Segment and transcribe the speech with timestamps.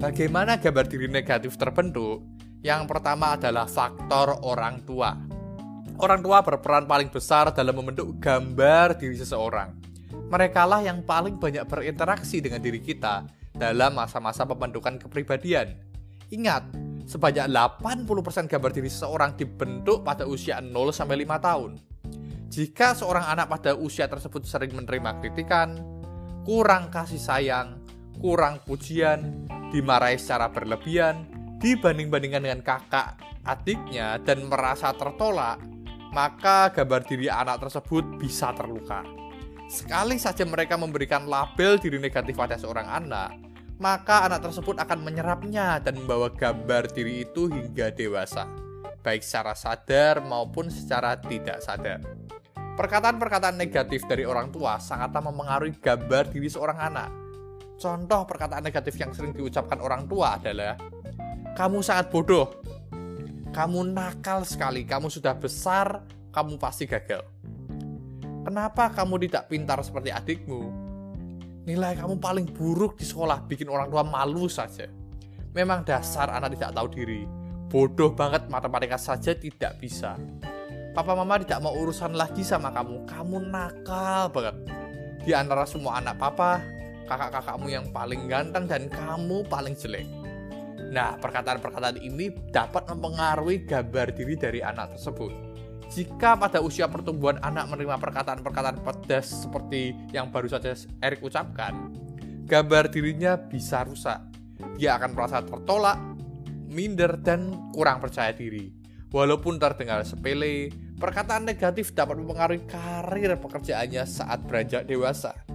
[0.00, 2.24] Bagaimana gambar diri negatif terbentuk?
[2.64, 5.12] Yang pertama adalah faktor orang tua.
[6.00, 9.76] Orang tua berperan paling besar dalam membentuk gambar diri seseorang.
[10.32, 15.76] Mereka lah yang paling banyak berinteraksi dengan diri kita dalam masa-masa pembentukan kepribadian.
[16.32, 16.72] Ingat,
[17.04, 21.76] sebanyak 80% gambar diri seseorang dibentuk pada usia 0 sampai 5 tahun.
[22.48, 25.76] Jika seorang anak pada usia tersebut sering menerima kritikan,
[26.48, 27.84] kurang kasih sayang,
[28.16, 31.26] kurang pujian, dimarahi secara berlebihan,
[31.62, 33.16] dibanding-bandingkan dengan kakak,
[33.46, 35.62] adiknya, dan merasa tertolak,
[36.10, 39.06] maka gambar diri anak tersebut bisa terluka.
[39.70, 43.30] Sekali saja mereka memberikan label diri negatif pada seorang anak,
[43.78, 48.50] maka anak tersebut akan menyerapnya dan membawa gambar diri itu hingga dewasa,
[49.06, 52.02] baik secara sadar maupun secara tidak sadar.
[52.74, 57.10] Perkataan-perkataan negatif dari orang tua sangatlah mempengaruhi gambar diri seorang anak.
[57.80, 60.76] Contoh perkataan negatif yang sering diucapkan orang tua adalah,
[61.56, 62.60] "Kamu sangat bodoh,
[63.56, 67.24] kamu nakal sekali, kamu sudah besar, kamu pasti gagal."
[68.44, 70.60] Kenapa kamu tidak pintar seperti adikmu?
[71.64, 74.84] Nilai kamu paling buruk di sekolah, bikin orang tua malu saja.
[75.56, 77.24] Memang dasar anak tidak tahu diri.
[77.72, 80.20] Bodoh banget matematika saja tidak bisa.
[80.92, 83.08] Papa mama tidak mau urusan lagi sama kamu.
[83.08, 84.56] Kamu nakal banget.
[85.24, 86.79] Di antara semua anak papa,
[87.10, 90.06] kakak-kakakmu yang paling ganteng dan kamu paling jelek.
[90.94, 95.30] Nah, perkataan-perkataan ini dapat mempengaruhi gambar diri dari anak tersebut.
[95.90, 100.70] Jika pada usia pertumbuhan anak menerima perkataan-perkataan pedas seperti yang baru saja
[101.02, 101.90] Erik ucapkan,
[102.46, 104.22] gambar dirinya bisa rusak.
[104.78, 105.98] Dia akan merasa tertolak,
[106.70, 108.70] minder, dan kurang percaya diri.
[109.10, 115.49] Walaupun terdengar sepele, perkataan negatif dapat mempengaruhi karir pekerjaannya saat beranjak dewasa.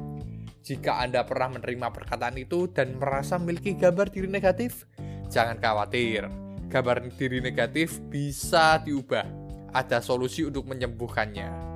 [0.65, 4.89] Jika Anda pernah menerima perkataan itu dan merasa memiliki gambar diri negatif,
[5.29, 6.25] jangan khawatir.
[6.73, 9.29] Gambar diri negatif bisa diubah
[9.69, 11.74] ada solusi untuk menyembuhkannya.